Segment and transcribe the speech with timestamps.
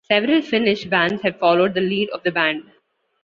[0.07, 2.63] Several Finnish bands have followed the lead of that band.